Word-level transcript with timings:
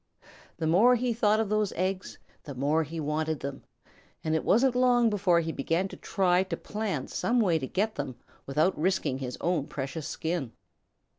The 0.57 0.65
more 0.65 0.95
he 0.95 1.13
thought 1.13 1.39
of 1.39 1.47
those 1.49 1.73
eggs, 1.75 2.17
the 2.43 2.55
more 2.55 2.81
he 2.81 2.99
wanted 2.99 3.41
them, 3.41 3.61
and 4.23 4.33
it 4.33 4.43
wasn't 4.43 4.73
long 4.73 5.11
before 5.11 5.41
he 5.41 5.51
began 5.51 5.87
to 5.89 5.95
try 5.95 6.41
to 6.41 6.57
plan 6.57 7.07
some 7.07 7.39
way 7.39 7.59
to 7.59 7.67
get 7.67 7.93
them 7.93 8.15
without 8.47 8.75
risking 8.75 9.19
his 9.19 9.37
own 9.41 9.67
precious 9.67 10.07
skin. 10.07 10.53